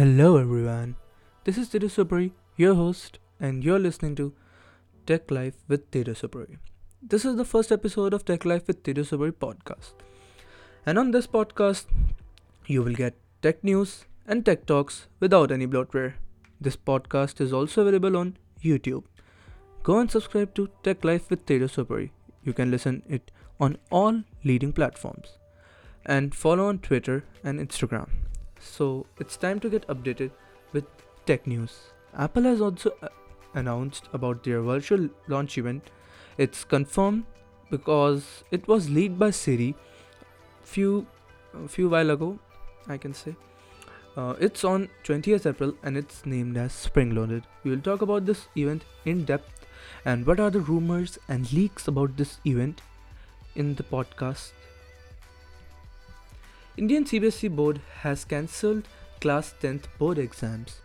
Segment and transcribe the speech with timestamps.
[0.00, 0.96] Hello, everyone.
[1.44, 4.32] This is Tejasv Sopory, your host, and you're listening to
[5.04, 6.56] Tech Life with Tejasv Sopory.
[7.02, 9.92] This is the first episode of Tech Life with Tejasv Sopory podcast.
[10.86, 11.84] And on this podcast,
[12.66, 16.14] you will get tech news and tech talks without any bloatware.
[16.58, 19.04] This podcast is also available on YouTube.
[19.82, 22.08] Go and subscribe to Tech Life with Tito Supri.
[22.42, 23.30] You can listen it
[23.60, 25.36] on all leading platforms.
[26.06, 28.08] And follow on Twitter and Instagram.
[28.60, 30.30] So it's time to get updated
[30.72, 30.84] with
[31.26, 31.78] tech news.
[32.16, 33.08] Apple has also uh,
[33.54, 35.90] announced about their virtual launch event.
[36.38, 37.24] It's confirmed
[37.70, 39.74] because it was leaked by Siri
[40.62, 41.06] few
[41.68, 42.38] few while ago,
[42.86, 43.34] I can say.
[44.16, 47.44] Uh, it's on 20th April and it's named as Spring Loaded.
[47.64, 49.66] We will talk about this event in depth
[50.04, 52.82] and what are the rumors and leaks about this event
[53.54, 54.52] in the podcast
[56.80, 58.88] Indian CBSE board has cancelled
[59.20, 60.80] class 10th board exams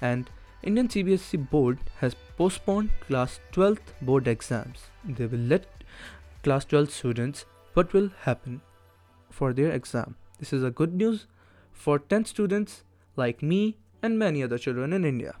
[0.00, 0.30] and
[0.62, 4.84] Indian CBSE board has postponed class 12th board exams.
[5.04, 5.66] They will let
[6.44, 8.60] class 12 students what will happen
[9.28, 10.14] for their exam.
[10.38, 11.26] This is a good news
[11.72, 12.84] for 10 students
[13.16, 15.34] like me and many other children in India.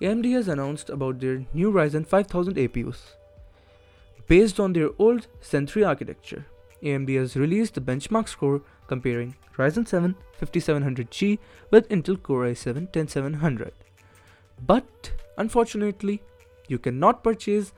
[0.00, 2.98] AMD has announced about their new Ryzen 5000 APUs
[4.28, 6.46] based on their old 3 architecture.
[6.84, 11.38] AMD has released the benchmark score comparing Ryzen 7 5700G
[11.70, 13.72] with Intel Core i7 10700.
[14.66, 16.20] But unfortunately,
[16.68, 17.72] you cannot purchase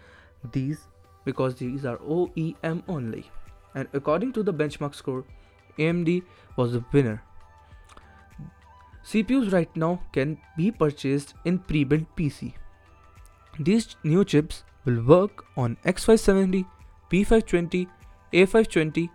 [0.52, 0.78] these
[1.24, 3.30] because these are OEM only.
[3.74, 5.24] And according to the benchmark score,
[5.78, 6.22] AMD
[6.56, 7.22] was the winner.
[9.04, 12.52] CPUs right now can be purchased in pre-built PC.
[13.58, 16.64] These new chips will work on X570,
[17.10, 17.86] P520,
[18.32, 19.08] A520,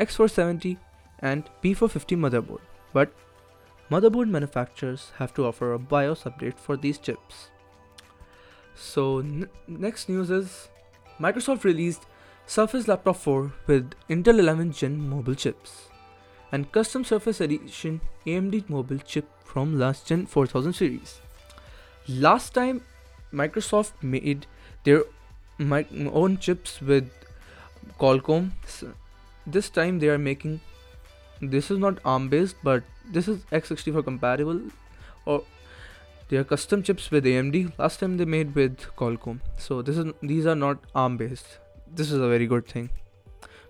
[0.00, 0.78] X470
[1.22, 2.60] and B450 motherboard,
[2.92, 3.12] but
[3.90, 7.50] motherboard manufacturers have to offer a BIOS update for these chips.
[8.74, 9.24] So,
[9.68, 10.68] next news is
[11.20, 12.06] Microsoft released
[12.46, 15.88] Surface Laptop 4 with Intel 11 Gen mobile chips
[16.50, 21.20] and custom Surface Edition AMD mobile chip from last gen 4000 series.
[22.08, 22.82] Last time
[23.32, 24.46] Microsoft made
[24.84, 25.04] their
[25.60, 27.10] own chips with
[27.98, 28.50] Qualcomm.
[29.46, 30.60] This time they are making
[31.42, 34.60] this is not ARM based, but this is x64 compatible
[35.26, 35.42] or
[36.28, 37.72] they are custom chips with AMD.
[37.78, 39.40] Last time they made with Qualcomm.
[39.58, 41.58] So this is these are not ARM based.
[41.94, 42.90] This is a very good thing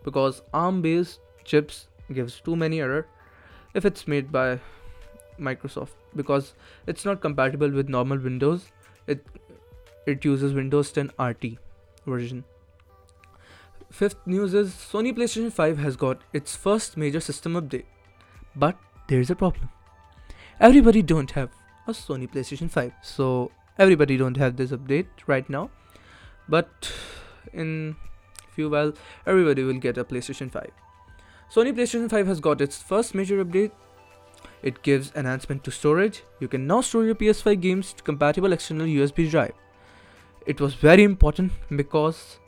[0.04, 3.06] because ARM based chips gives too many error
[3.74, 4.60] if it's made by
[5.40, 6.52] Microsoft because
[6.86, 8.66] it's not compatible with normal Windows.
[9.06, 9.24] It
[10.06, 11.56] it uses Windows 10 RT
[12.06, 12.44] version.
[13.92, 17.84] Fifth news is Sony PlayStation 5 has got its first major system update.
[18.56, 19.68] But there's a problem.
[20.58, 21.50] Everybody don't have
[21.86, 22.90] a Sony PlayStation 5.
[23.02, 25.68] So everybody don't have this update right now.
[26.48, 26.90] But
[27.52, 27.96] in
[28.54, 28.94] few while
[29.26, 30.70] everybody will get a PlayStation 5.
[31.54, 33.72] Sony PlayStation 5 has got its first major update.
[34.62, 36.22] It gives enhancement to storage.
[36.40, 39.52] You can now store your PS5 games to compatible external USB drive.
[40.46, 42.38] It was very important because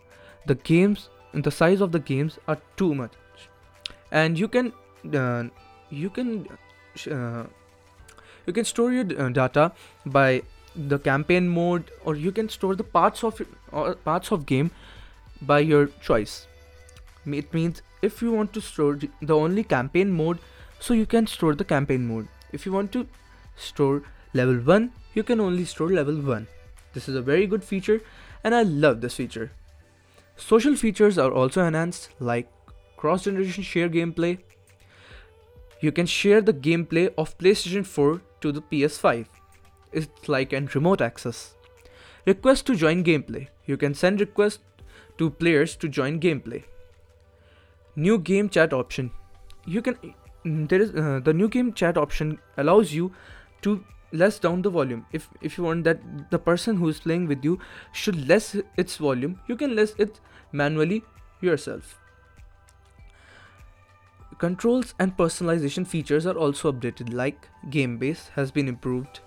[0.46, 1.10] the games
[1.42, 3.12] the size of the games are too much.
[4.10, 4.72] And you can
[5.12, 5.44] uh,
[5.90, 6.46] you can
[7.10, 7.44] uh,
[8.46, 9.72] you can store your uh, data
[10.06, 10.42] by
[10.76, 13.40] the campaign mode or you can store the parts of
[13.72, 14.70] or parts of game
[15.42, 16.46] by your choice.
[17.26, 20.38] It means if you want to store the only campaign mode
[20.78, 22.28] so you can store the campaign mode.
[22.52, 23.06] If you want to
[23.56, 24.02] store
[24.34, 26.46] level 1 you can only store level 1
[26.92, 28.00] this is a very good feature
[28.42, 29.50] and i love this feature
[30.36, 32.50] Social features are also enhanced, like
[32.96, 34.38] cross generation share gameplay.
[35.80, 39.26] You can share the gameplay of PlayStation 4 to the PS5.
[39.92, 41.54] It's like an remote access.
[42.26, 43.48] Request to join gameplay.
[43.66, 44.60] You can send requests
[45.18, 46.64] to players to join gameplay.
[47.96, 49.10] New game chat option.
[49.66, 50.14] You can
[50.44, 53.12] there is uh, the new game chat option allows you
[53.62, 53.84] to
[54.22, 55.04] less down the volume.
[55.12, 57.58] If if you want that the person who is playing with you
[57.92, 60.20] should less its volume you can less it
[60.52, 61.02] manually
[61.40, 61.98] yourself.
[64.38, 69.20] Controls and personalization features are also updated like game base has been improved.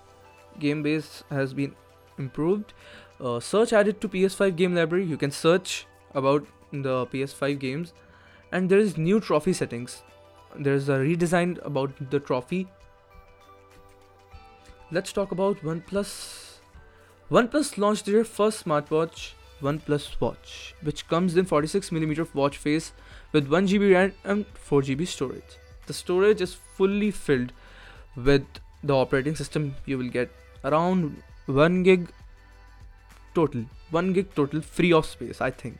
[0.60, 1.76] Game base has been
[2.18, 2.74] improved.
[3.20, 5.06] Uh, search added to ps5 game library.
[5.06, 7.94] You can search about the ps5 games.
[8.52, 10.04] And there is new trophy settings.
[10.56, 12.68] There is a redesign about the trophy
[14.92, 16.60] let's talk about OnePlus.
[17.30, 22.94] OnePlus launched their first smartwatch, OnePlus Watch, which comes in 46mm watch face
[23.34, 25.58] with 1GB RAM and 4GB storage.
[25.88, 27.52] The storage is fully filled
[28.16, 28.46] with
[28.84, 30.30] the operating system you will get
[30.64, 32.10] around 1 gig
[33.34, 35.78] total 1 gig total free of space i think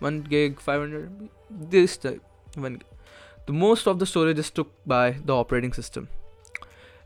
[0.00, 2.22] 1 gig 500 this type
[2.54, 2.84] 1 gig.
[3.46, 6.08] the most of the storage is took by the operating system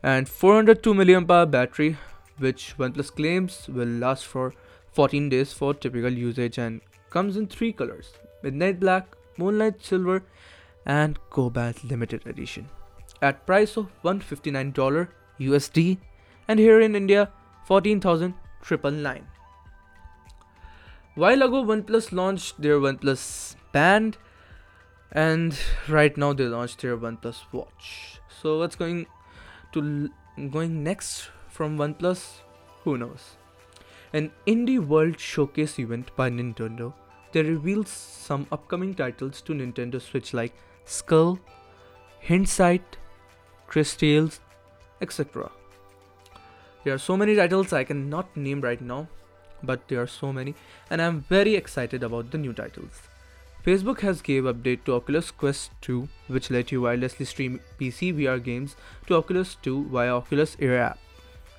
[0.03, 1.97] and 402 milliamp hour battery
[2.37, 4.53] which OnePlus claims will last for
[4.91, 8.13] 14 days for typical usage and comes in three colors
[8.43, 9.05] midnight black
[9.37, 10.23] moonlight silver
[10.85, 12.67] and cobalt limited edition
[13.21, 15.07] at price of $159
[15.39, 15.97] USD
[16.47, 17.29] and here in India
[17.65, 19.27] 14,999.
[21.15, 24.17] While ago OnePlus launched their OnePlus Band
[25.11, 25.57] and
[25.87, 28.19] right now they launched their OnePlus Watch.
[28.41, 29.05] So what's going
[29.73, 30.09] to
[30.49, 32.41] going next from OnePlus?
[32.83, 33.37] Who knows?
[34.13, 36.93] An Indie World Showcase event by Nintendo,
[37.31, 40.53] they revealed some upcoming titles to Nintendo Switch like
[40.85, 41.39] Skul,
[42.27, 42.97] Hindsight,
[43.67, 44.39] Cris Tales,
[45.01, 45.51] etc.
[46.83, 49.07] There are so many titles I cannot name right now,
[49.63, 50.53] but there are so many,
[50.89, 53.01] and I'm very excited about the new titles.
[53.65, 58.43] Facebook has gave update to Oculus Quest 2, which let you wirelessly stream PC VR
[58.43, 58.75] games
[59.07, 60.99] to Oculus 2 via Oculus Air app.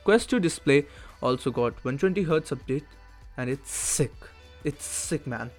[0.05, 0.85] Quest 2 display
[1.23, 2.85] also got 120Hz update,
[3.39, 4.13] and it's sick.
[4.65, 5.51] It's sick, man.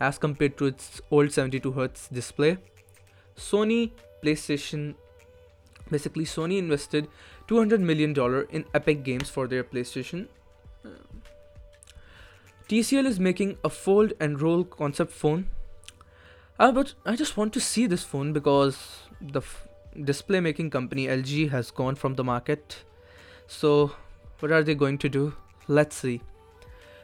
[0.00, 2.56] As compared to its old 72Hz display,
[3.36, 3.90] Sony
[4.22, 4.94] PlayStation
[5.90, 7.06] basically Sony invested
[7.48, 10.26] 200 million dollar in Epic Games for their PlayStation.
[10.84, 11.22] Um,
[12.68, 15.46] TCL is making a fold and roll concept phone.
[16.58, 19.68] Uh, but I just want to see this phone because the f-
[20.04, 22.84] display making company LG has gone from the market.
[23.46, 23.92] So,
[24.40, 25.34] what are they going to do?
[25.68, 26.22] Let's see.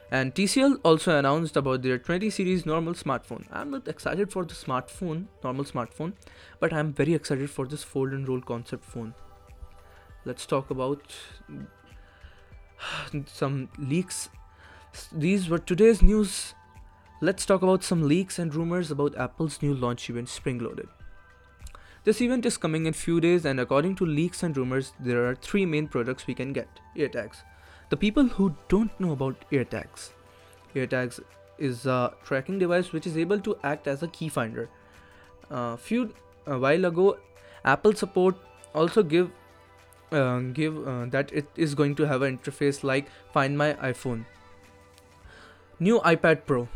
[0.09, 3.45] And TCL also announced about their 20 series normal smartphone.
[3.51, 6.13] I'm not excited for the smartphone, normal smartphone,
[6.59, 9.15] but I'm very excited for this fold and roll concept phone.
[10.25, 11.01] Let's talk about
[13.25, 14.29] some leaks.
[15.11, 16.53] These were today's news.
[17.23, 20.89] Let's talk about some leaks and rumors about Apple's new launch event Spring Loaded.
[22.03, 25.33] This event is coming in few days and according to leaks and rumors there are
[25.33, 26.81] three main products we can get.
[26.97, 27.37] AirTags
[27.91, 30.09] the people who don't know about AirTags,
[30.75, 31.21] AirTags
[31.57, 34.67] is a tracking device which is able to act as a key finder.
[35.49, 36.13] A uh, few
[36.45, 37.17] a while ago,
[37.63, 38.35] Apple support
[38.75, 39.31] also give
[40.11, 44.25] uh, give uh, that it is going to have an interface like Find My iPhone.
[45.79, 46.67] New iPad Pro.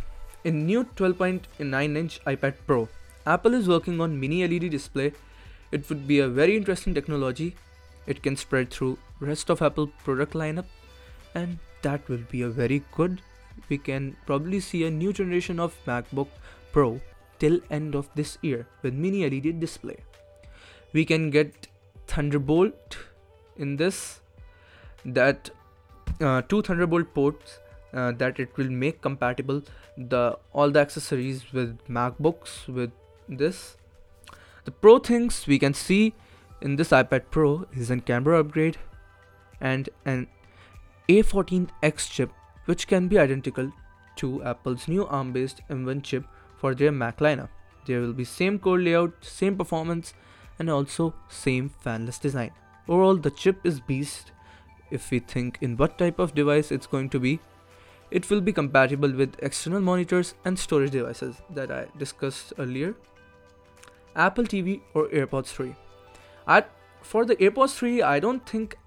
[0.48, 2.88] In new 12.9 inch iPad Pro,
[3.26, 5.12] Apple is working on mini LED display.
[5.74, 7.58] It would be a very interesting technology.
[8.06, 10.64] It can spread through rest of Apple product lineup
[11.36, 13.22] and that will be a very good
[13.68, 16.30] we can probably see a new generation of macbook
[16.72, 17.02] pro
[17.40, 19.98] till end of this year with mini led display
[20.94, 21.68] we can get
[22.08, 22.98] thunderbolt
[23.58, 24.22] in this
[25.04, 25.50] that
[26.22, 27.60] uh, two thunderbolt ports
[27.98, 29.62] uh, that it will make compatible
[29.98, 30.24] the
[30.54, 32.92] all the accessories with macbooks with
[33.44, 33.62] this
[34.66, 36.02] the pro things we can see
[36.62, 37.52] in this ipad pro
[37.84, 38.78] is a camera upgrade
[39.60, 40.28] and an
[41.10, 42.32] a14X chip,
[42.66, 43.72] which can be identical
[44.18, 46.26] to Apple's new ARM-based M1 chip
[46.58, 47.50] for their Mac lineup.
[47.86, 50.14] There will be same core layout, same performance,
[50.60, 52.52] and also same fanless design.
[52.88, 54.32] Overall, the chip is beast.
[54.92, 57.40] If we think in what type of device it's going to be,
[58.10, 62.96] it will be compatible with external monitors and storage devices that I discussed earlier.
[64.16, 65.76] Apple TV or AirPods 3.
[66.48, 66.70] At,
[67.02, 68.78] for the AirPods 3, I don't think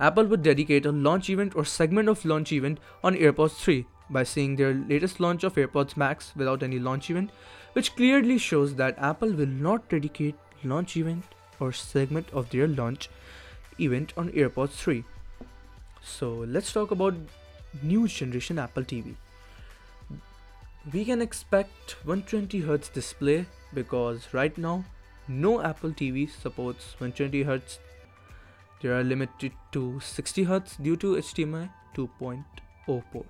[0.00, 4.22] Apple would dedicate a launch event or segment of launch event on AirPods 3 by
[4.22, 7.30] seeing their latest launch of AirPods Max without any launch event,
[7.72, 11.24] which clearly shows that Apple will not dedicate launch event
[11.60, 13.10] or segment of their launch
[13.80, 15.04] event on AirPods 3.
[16.00, 17.14] So let's talk about
[17.82, 19.14] new generation Apple TV.
[20.92, 24.84] We can expect 120Hz display because right now
[25.28, 27.78] no Apple TV supports 120Hz
[28.80, 32.44] they are limited to 60 Hz due to HDMI 2.0
[32.86, 33.26] port.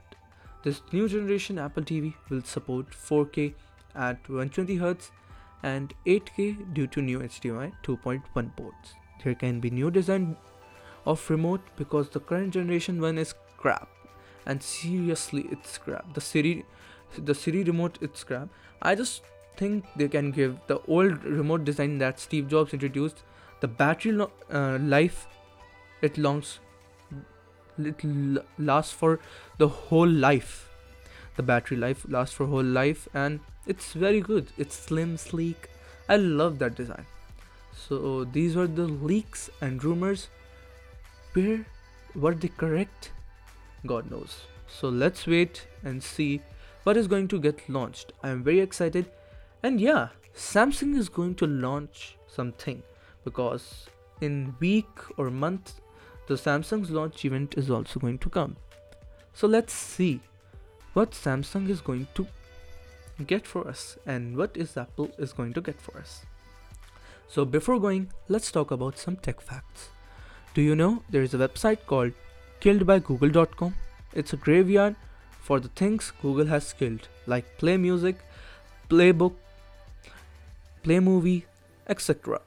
[0.62, 3.54] This new generation Apple TV will support 4K
[3.95, 5.11] at 120 Hz
[5.62, 8.95] and 8K due to new HDMI 2.1 ports.
[9.25, 10.37] There can be new design
[11.07, 13.88] of remote because the current generation one is crap
[14.49, 16.14] and seriously it's crap.
[16.14, 16.64] The Siri
[17.17, 18.49] the Siri remote it's crap.
[18.83, 19.23] I just
[19.57, 23.23] think they can give the old remote design that Steve Jobs introduced
[23.61, 25.26] the battery lo- uh, life
[26.02, 26.61] it lasts
[27.78, 28.02] it
[28.59, 29.19] lasts for
[29.59, 30.71] the whole life
[31.37, 35.69] the battery life lasts for whole life and it's very good it's slim sleek
[36.09, 37.07] i love that design
[37.73, 40.28] so these were the leaks and rumors
[41.35, 41.64] where
[42.14, 43.12] were they correct?
[43.87, 44.42] God knows.
[44.66, 46.42] So let's wait and see
[46.82, 48.12] what is going to get launched.
[48.23, 49.11] I am very excited.
[49.62, 52.82] And yeah, Samsung is going to launch something
[53.25, 53.88] because
[54.20, 55.80] in week or month
[56.26, 58.56] the Samsung's launch event is also going to come.
[59.32, 60.20] So let's see
[60.92, 62.26] what Samsung is going to
[63.26, 66.25] get for us and what is Apple is going to get for us.
[67.26, 69.90] So before going, let's talk about some tech facts.
[70.54, 72.12] Do you know there is a website called
[72.60, 73.74] killedbygoogle.com?
[74.14, 74.96] It's a graveyard
[75.40, 78.16] for the things Google has killed, like play music,
[78.88, 79.36] play book,
[80.82, 81.46] play movie,
[81.86, 82.40] etc.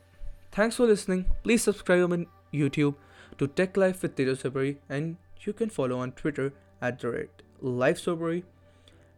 [0.51, 1.25] Thanks for listening.
[1.43, 2.95] Please subscribe on YouTube
[3.37, 7.41] to Tech Life with Tejasv Sopory and you can follow on Twitter at the rate
[7.61, 8.07] Life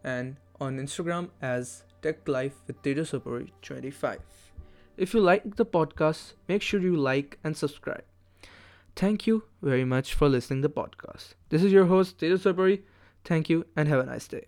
[0.03, 4.19] and on Instagram as Tech Life with Tejasv Sopory 25.
[4.95, 8.03] If you like the podcast, make sure you like and subscribe.
[8.95, 11.33] Thank you very much for listening to the podcast.
[11.49, 12.81] This is your host Tejasv Sopory.
[13.23, 14.47] Thank you and have a nice day.